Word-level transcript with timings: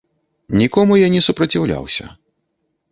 Нікому 0.61 0.97
я 1.05 1.11
не 1.17 1.21
супраціўляўся. 1.27 2.05